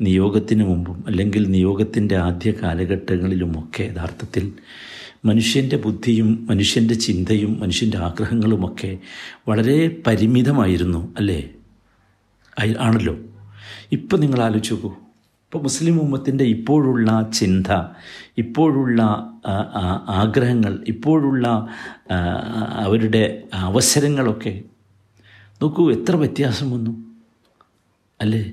നിയോഗത്തിന് 0.00 0.65
മുമ്പും 0.65 1.05
അല്ലെങ്കിൽ 1.07 1.50
നിയോഗത്തിന്റെ 1.50 2.17
ആദ്യ 2.17 2.50
കാലഘട്ടങ്ങളിലുമൊക്കെ 2.50 3.83
യഥാർത്ഥത്തിൽ 3.83 4.53
മനുഷ്യന്റെ 5.25 5.76
ബുദ്ധിയും 5.76 6.47
മനുഷ്യന്റെ 6.50 6.95
ചിന്തയും 6.95 7.61
മനുഷ്യന്റെ 7.61 7.99
ആഗ്രഹങ്ങളുമൊക്കെ 7.99 8.99
വളരെ 9.49 10.03
പരിമിതമായിരുന്നു 10.07 11.15
അല്ലേ? 11.17 11.50
ആണല്ലോ? 12.81 13.17
ഇപ്പം 13.93 14.21
നിങ്ങൾ 14.21 14.43
ആലോചിച്ച് 14.43 14.73
നോക്കൂ 14.73 14.95
ഇപ്പോൾ 15.57 15.65
മുസ്ലിം 15.65 16.01
ഉമ്മത്തിന്റെ 16.01 16.45
ഇപ്പോഴുള്ള 16.45 17.31
ചിന്ത 17.35 17.67
ഇപ്പോഴുള്ള 18.39 19.03
ആഗ്രഹങ്ങൾ 20.09 20.85
ഇപ്പോഴുള്ള 20.89 21.69
അവരുടെ 22.85 23.43
അവസരങ്ങളൊക്കെ 23.55 24.63
നോക്കൂ 25.63 25.93
എത്ര 25.93 26.17
വ്യത്യാസം 26.17 26.71
വന്നു. 26.71 26.91
അല്ലേ? 28.21 28.53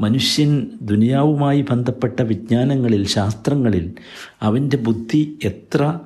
മനുഷ്യൻ 0.00 0.78
ദുനിയാവുമായി 0.82 1.60
ബന്ധപ്പെട്ട 1.70 2.22
വിജ്ഞാനങ്ങളിൽ 2.22 3.06
ശാസ്ത്രങ്ങളിൽ 3.06 3.94
അവന്റെ 4.42 4.76
ബുദ്ധി 4.76 5.38
എത്ര 5.44 5.98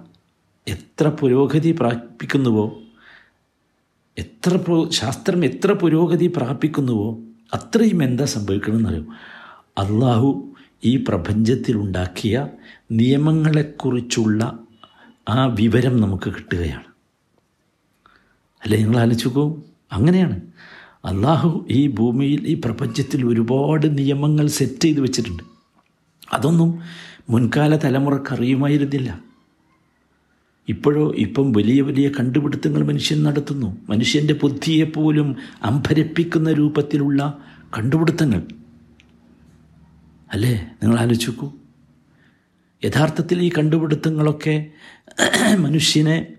എത്ര 0.69 1.09
പുരോഗതി 1.09 1.77
പ്രാപിക്കുന്നുവോ 1.81 2.67
എത്ര 4.19 4.59
ശാസ്ത്രം 4.89 5.45
എത്ര 5.45 5.73
പുരോഗതി 5.73 6.33
പ്രാപിക്കുന്നുവോ? 6.37 7.19
അത്രയും 7.55 8.03
എന്താ 8.03 8.25
സംഭവിക്കണമെന്നറിയോ 8.25 9.05
അള്ളാഹു 9.81 10.55
ഈ 10.85 11.05
പ്രപഞ്ചത്തിലുണ്ടാക്കിയ 11.09 12.47
നിയമങ്ങളെക്കുറിച്ചുള്ള 12.93 14.59
ആ 15.29 15.47
വിവരം 15.47 16.01
നമുക്ക് 16.01 16.31
കിട്ടുകയാണ്. 16.31 16.85
അല്ലെ 18.65 18.79
നിങ്ങൾ 18.79 18.99
ആലോചിക്കൂ 18.99 19.63
അങ്ങനെയാണ്. 19.93 20.41
അള്ളാഹു 21.05 21.67
ഈ 21.71 21.87
ഭൂമിയിൽ 21.87 22.47
ഈ 22.47 22.61
പ്രപഞ്ചത്തിൽ 22.65 23.27
ഒരുപാട് 23.27 23.99
നിയമങ്ങൾ 23.99 24.47
സെറ്റ് 24.47 24.83
ചെയ്ത് 24.83 25.01
വെച്ചിട്ടുണ്ട്. 25.01 25.43
അതൊന്നും 26.33 26.81
മുൻകാല 27.31 27.77
തലമുറയ്ക്ക് 27.77 28.35
അറിയുമായിരുന്നില്ല. 28.35 29.21
ഇപ്പോഴോ 30.69 31.15
ഇപ്പം 31.17 31.53
വലിയ 31.53 31.83
വലിയ 31.83 32.09
കണ്ടുപിടുത്തങ്ങൾ 32.09 32.87
മനുഷ്യൻ 32.87 33.23
നടത്തുന്നു. 33.23 33.77
മനുഷ്യന്റെ 33.89 34.35
ബുദ്ധിയെപ്പോലും 34.35 35.37
അമ്പരപ്പിക്കുന്ന 35.63 36.53
രൂപത്തിലുള്ള 36.53 37.39
കണ്ടുപിടുത്തങ്ങൾ. 37.79 38.43
അല്ലേ? 40.33 40.71
നിങ്ങൾ 40.83 40.99
ആലോചിക്കൂ 40.99 41.53
യഥാർത്ഥത്തിൽ 42.85 43.43
ഈ 43.43 43.51
കണ്ടുപിടുത്തങ്ങളൊക്കെ 43.59 44.71
മനുഷ്യനെ 45.59 46.35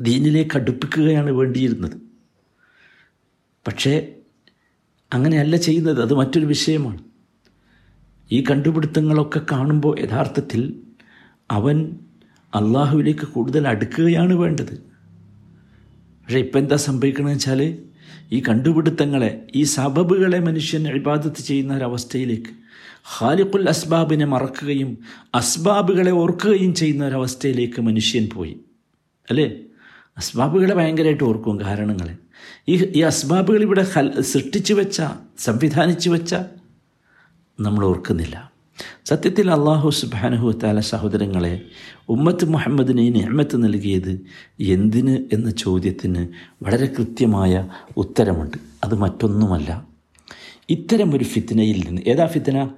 ദീനിലേക്ക് 0.00 0.56
അടുപ്പിക്കുകയാണ് 0.56 1.30
വേണ്ടിയിരുന്നത്. 1.30 1.96
പക്ഷേ 3.66 4.14
അങ്ങനെയല്ല 5.12 5.56
ചെയ്യുന്നത്. 5.56 6.02
അത് 6.02 6.14
മറ്റൊരു 6.14 6.46
വിഷയമാണ്. 6.46 6.98
ഈ 8.32 8.44
കണ്ടുപിടുത്തങ്ങളൊക്കെ 8.50 9.40
കാണുമ്പോൾ 9.52 10.00
യഥാർത്ഥത്തിൽ 10.00 10.80
അവൻ 11.50 11.96
അള്ളാഹുവിലേക്ക് 12.54 13.26
കൂടുതൽ 13.26 13.68
അടുക്കുകയാണ് 13.68 14.34
വേണ്ടത്. 14.34 14.74
പക്ഷേ 16.22 16.38
ഇപ്പം 16.38 16.58
എന്താ 16.58 16.76
സംഭവിക്കണമെന്ന് 16.76 17.36
വെച്ചാൽ 17.36 17.60
ഈ 18.32 18.42
കണ്ടുപിടുത്തങ്ങളെ 18.48 19.46
ഈ 19.54 19.62
സബബുകളെ 19.62 20.38
മനുഷ്യൻ 20.38 20.88
ഇബാദത്ത് 20.88 21.42
ചെയ്യുന്ന 21.42 21.76
ഒരവസ്ഥയിലേക്ക് 21.76 22.67
ഖാലിഖുൽ 23.20 23.68
അസ്ബാബിനെ 23.68 24.24
മറക്കുകയും 24.24 24.98
അസ്ബാബുകളെ 25.34 26.10
ഓർക്കുകയും 26.10 26.74
ചെയ്യുന്ന 26.74 27.06
ഒരവസ്ഥയിലേക്ക് 27.06 27.80
മനുഷ്യൻ 27.80 28.28
പോയി. 28.34 28.60
അല്ലേ? 29.30 29.52
അസ്ബാബുകളെ 30.16 30.74
ഭയങ്കരമായിട്ട് 30.74 31.24
ഓർക്കും 31.24 31.60
കാരണങ്ങളെ 31.60 32.16
ഈ 32.68 32.84
ഈ 32.84 33.00
അസ്ബാബുകൾ 33.00 33.62
ഇവിടെ 33.62 33.86
സൃഷ്ടിച്ചു 34.20 34.74
വെച്ച 34.74 35.02
സംവിധാനിച്ചു 35.38 36.10
വെച്ച 36.10 36.34
നമ്മൾ 37.60 37.84
ഓർക്കുന്നില്ല. 37.84 38.52
സത്യത്തിൽ 39.06 39.50
അള്ളാഹു 39.50 39.90
സുബാനഹു 39.90 40.50
താല 40.50 40.80
സഹോദരങ്ങളെ 40.80 41.60
ഉമ്മത്ത് 42.08 42.44
മുഹമ്മദിന് 42.44 43.00
ഈ 43.00 43.08
നിയമത്ത് 43.08 43.64
നൽകിയത് 43.64 44.20
എന്തിന് 44.60 45.24
എന്ന 45.32 45.50
ചോദ്യത്തിന് 45.50 46.28
വളരെ 46.62 46.86
കൃത്യമായ 46.86 47.68
ഉത്തരമുണ്ട്. 47.96 48.56
അത് 48.84 48.94
മറ്റൊന്നുമല്ല. 48.94 49.86
ഇത്തരം 50.70 51.14
ഒരു 51.14 51.24
ഫിത്തനയിൽ 51.24 51.84
നിന്ന് 51.86 52.02
ഏതാ 52.02 52.26
ഫിത്തന 52.26 52.70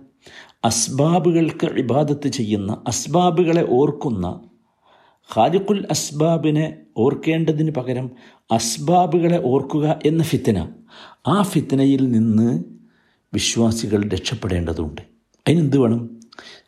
അസ്ബാബുകൾക്ക് 0.65 1.67
ഇബാദത്ത് 1.67 2.29
ചെയ്യുന്ന 2.29 2.83
അസ്ബാബുകളെ 2.87 3.67
ഓർക്കുന്ന 3.71 4.41
ഖാലിഖുൽ 5.37 5.87
അസ്ബാബിനെ 5.91 6.77
ഓർക്കേണ്ടതിന് 6.97 7.71
പകരം 7.71 8.11
അസ്ബാബുകളെ 8.51 9.43
ഓർക്കുക 9.45 9.99
എന്ന 10.07 10.23
ഫിത്തന 10.23 10.69
ആ 11.27 11.43
ഫിത്തനയിൽ 11.43 12.11
നിന്ന് 12.11 12.65
വിശ്വാസികൾ 13.35 14.09
രക്ഷപ്പെടേണ്ടതുണ്ട്. 14.09 15.03
അതിനെന്ത് 15.49 15.79
വേണം? 15.79 16.21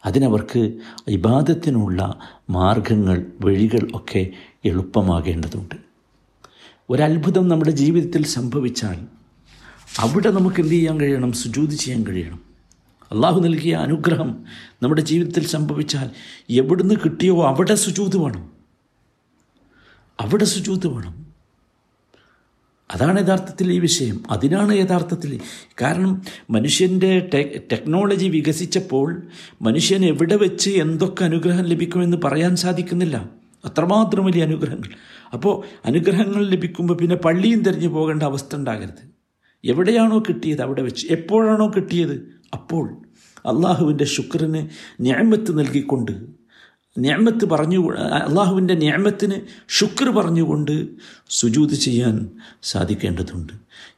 അതിനവർക്ക് 0.04 0.72
ഇബാദത്തിനുള്ള 1.08 2.18
മാർഗങ്ങൾ 2.50 3.26
വഴികൾ 3.40 3.88
ഒക്കെ 3.94 4.30
എളുപ്പമാകേണ്ടതുണ്ട്. 4.64 5.74
ഒരത്ഭുതം 6.90 7.48
നമ്മുടെ 7.48 7.70
ജീവിതത്തിൽ 7.70 8.24
സംഭവിച്ചാൽ 8.24 9.06
അവിടെ 9.98 10.30
നമുക്ക് 10.30 10.60
എന്ത് 10.60 10.72
ചെയ്യാൻ 10.72 11.00
കഴിയണം? 11.00 11.32
സുജൂതി 11.32 11.74
ചെയ്യാൻ 11.74 12.06
കഴിയണം. 12.06 12.51
അള്ളാഹു 13.12 13.40
നൽകിയ 13.40 13.74
അനുഗ്രഹം 13.74 14.44
നമ്മുടെ 14.82 15.02
ജീവിതത്തിൽ 15.02 15.46
സംഭവിച്ചാൽ 15.46 16.10
എവിടുന്ന് 16.50 16.94
കിട്ടിയോ 16.94 17.46
അവിടെ 17.46 17.74
സുജൂത് 17.74 18.16
വേണം. 18.16 18.52
അവിടെ 20.20 20.44
സുജൂത് 20.44 20.86
വേണം. 20.86 21.26
അതാണ് 22.90 23.26
യഥാർത്ഥത്തിൽ 23.26 23.72
ഈ 23.72 23.78
വിഷയം. 23.78 24.22
അതിനാണ് 24.30 24.74
യഥാർത്ഥത്തിൽ 24.74 25.40
കാരണം 25.82 26.22
മനുഷ്യന്റെ 26.50 27.28
ടെക്നോളജി 27.72 28.28
വികസിച്ചപ്പോൾ 28.28 29.22
മനുഷ്യൻ 29.62 30.04
എവിടെ 30.04 30.36
വെച്ച് 30.36 30.70
എന്തൊക്കെ 30.70 31.24
അനുഗ്രഹം 31.24 31.64
ലഭിക്കുമെന്ന് 31.64 32.16
പറയാൻ 32.24 32.56
സാധിക്കുന്നില്ല. 32.56 33.28
അത്രമാത്രം 33.64 34.24
വലിയ 34.24 34.42
അനുഗ്രഹങ്ങൾ. 34.42 34.88
അപ്പോൾ 35.32 35.66
അനുഗ്രഹങ്ങൾ 35.84 36.46
ലഭിക്കുമ്പോൾ 36.46 36.94
പിന്നെ 36.94 37.16
പള്ളിയും 37.16 37.62
തിരഞ്ഞു 37.62 37.88
പോകേണ്ട 37.88 38.22
അവസ്ഥ 38.22 38.56
ഉണ്ടാകരുത്. 38.56 39.11
എവിടെയാണോ 39.64 40.18
കിട്ടിയത് 40.18 40.62
അവിടെ 40.62 40.82
വെച്ച്. 40.82 41.06
എപ്പോഴാണോ 41.10 41.72
കിട്ടിയത്? 41.76 42.40
അപ്പോൾ 42.52 42.96
അള്ളാഹുവിന്റെ 43.46 44.04
ശുക്രന് 44.04 44.68
ഞാമത്ത് 45.00 45.58
നൽകിക്കൊണ്ട് 45.58 46.12
ഞാമത്ത് 46.98 47.44
പറഞ്ഞു 47.44 47.92
അള്ളാഹുവിന്റെ 47.92 48.74
ഞാമത്തിന് 48.74 49.34
ശുക്ർ 49.68 50.10
പറഞ്ഞുകൊണ്ട് 50.10 50.88
സുജൂത് 51.30 51.74
ചെയ്യാൻ 51.74 52.30
സാധിക്കേണ്ടതുണ്ട്. 52.62 53.52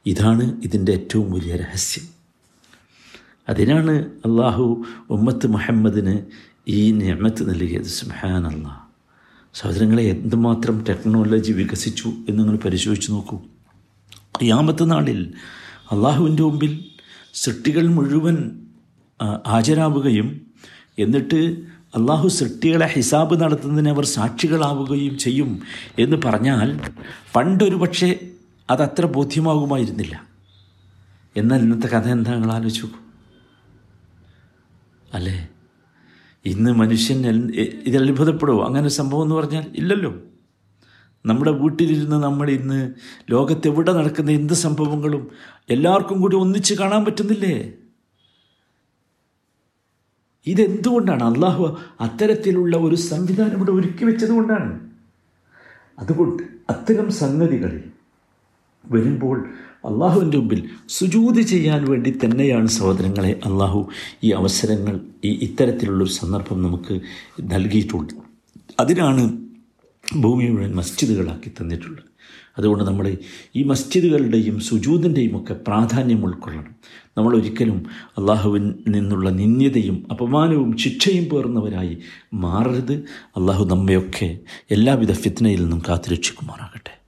ഇതാണ് 0.05 0.61
ഇതിന്റെ 0.61 0.91
ഏറ്റവും 0.91 1.31
വലിയ 1.31 1.55
രഹസ്യം. 1.55 2.07
അതിനാണ് 3.49 3.91
അള്ളാഹു 3.99 4.85
ഉമ്മത്ത് 5.09 5.47
മുഹമ്മദിന് 5.47 6.19
ഈ 6.67 6.91
ഞാമത്ത് 6.91 7.49
നൽകിയത്. 7.49 7.83
സുഹാൻ 7.83 8.47
അള്ളാഹ് 8.47 8.85
സഹോദരങ്ങളെ 9.53 10.03
എന്തുമാത്രം 10.03 10.85
ടെക്നോളജി 10.89 11.51
വികസിച്ചു 11.51 12.07
എന്ന് 12.07 12.39
നിങ്ങൾ 12.39 12.57
പരിശോധിച്ച് 12.57 13.11
നോക്കൂ. 13.11 13.41
യാമത്ത് 14.43 14.91
നാളിൽ 14.91 15.33
അള്ളാഹുവിന്റെ 15.91 16.43
മുമ്പിൽ 16.43 16.85
സൃഷ്ടികൾ 17.33 17.87
മുഴുവൻ 17.87 18.61
ഹാജരാവുകയും 19.47 20.41
എന്നിട്ട് 20.99 21.65
അള്ളാഹു 21.95 22.27
സൃഷ്ടികളെ 22.27 22.87
ഹിസാബ് 22.87 23.41
നടത്തുന്നതിന് 23.41 23.89
അവർ 23.89 24.05
സാക്ഷികളാവുകയും 24.05 25.17
ചെയ്യും 25.17 25.61
എന്ന് 25.99 26.17
പറഞ്ഞാൽ 26.25 26.79
പണ്ടൊരു 27.35 27.75
പക്ഷേ 27.75 28.19
അതത്ര 28.69 29.05
ബോധ്യമാകുമായിരുന്നില്ല. 29.05 30.27
എന്നാൽ 31.37 31.59
ഇന്നത്തെ 31.59 31.87
കഥ 31.87 32.07
എന്താ 32.07 32.31
നിങ്ങൾ 32.31 32.51
ആലോചിച്ചു 32.51 32.87
അല്ലേ? 35.13 35.49
ഇന്ന് 36.45 36.71
മനുഷ്യൻ 36.71 37.25
ഇതിൽ 37.61 38.11
അത്ഭുതപ്പെടുമോ 38.11 38.65
അങ്ങനെ 38.65 38.89
സംഭവം 38.89 39.23
എന്ന് 39.23 39.35
പറഞ്ഞാൽ 39.35 39.65
ഇല്ലല്ലോ. 39.75 40.13
നമ്മുടെ 41.25 41.51
വീട്ടിലിരുന്ന് 41.51 42.15
നമ്മൾ 42.23 42.49
ഇന്ന് 42.49 42.93
ലോകത്തെവിടെ 43.31 43.91
നടക്കുന്ന 43.93 44.31
എന്ത് 44.31 44.53
സംഭവങ്ങളും 44.53 45.31
എല്ലാവർക്കും 45.69 46.21
കൂടി 46.21 46.35
ഒന്നിച്ച് 46.35 46.73
കാണാൻ 46.73 47.05
പറ്റുന്നില്ലേ? 47.05 47.73
ഇതെന്തുകൊണ്ടാണ്? 50.47 51.23
അള്ളാഹു 51.23 51.77
അത്തരത്തിലുള്ള 52.01 52.77
ഒരു 52.77 52.95
സംവിധാനം 52.95 53.55
ഇവിടെ 53.55 53.71
ഒരുക്കി 53.71 54.05
വെച്ചതുകൊണ്ടാണ്. 54.05 54.89
അതുകൊണ്ട് 55.99 56.43
അത്തരം 56.69 57.11
സംഗതികളിൽ 57.11 57.83
വരുമ്പോൾ 58.91 59.49
അള്ളാഹുവിന്റെ 59.85 60.37
മുമ്പിൽ 60.37 60.69
സുജൂതി 60.87 61.41
ചെയ്യാൻ 61.41 61.85
വേണ്ടി 61.89 62.19
തന്നെയാണ് 62.25 62.67
സഹോദരങ്ങളെ 62.67 63.41
അള്ളാഹു 63.45 63.89
ഈ 64.23 64.31
അവസരങ്ങൾ 64.31 64.99
ഈ 65.23 65.39
ഇത്തരത്തിലുള്ളൊരു 65.41 66.09
സന്ദർഭം 66.09 66.61
നമുക്ക് 66.63 66.99
നൽകിയിട്ടുണ്ട്. 67.41 68.13
അതിനാണ് 68.79 69.44
ഭൂമി 70.13 70.45
മുഴുവൻ 70.45 70.75
മസ്ജിദുകളാക്കി 70.75 71.49
തന്നിട്ടുള്ളത് 71.49 72.15
അതുകൊണ്ട് 72.57 72.83
നമ്മൾ 72.83 73.17
ഈ 73.55 73.63
മസ്ജിദുകളുടെയും 73.63 74.59
സുജൂതിന്റെയും 74.59 75.41
ഒക്കെ 75.41 75.53
പ്രാധാന്യം 75.53 76.25
ഉൾക്കൊള്ളണം. 76.25 76.75
നമ്മൾ 77.17 77.35
ഒരിക്കലും 77.35 77.85
അള്ളാഹുവിൽ 78.17 78.75
നിന്നുള്ള 78.87 79.29
നിന്ദ്യതയും 79.29 80.07
അപമാനവും 80.11 80.77
ശിക്ഷയും 80.77 81.25
പേർന്നവരായി 81.25 81.97
മാറരുത്. 82.33 82.93
അള്ളാഹു 83.37 83.65
നമ്മയൊക്കെ 83.65 84.37
എല്ലാവിധ 84.71 85.11
ഫിത്നയിൽ 85.11 85.61
നിന്നും 85.61 85.81
കാത്തുരക്ഷിക്കുമാറാകട്ടെ. 85.89 87.04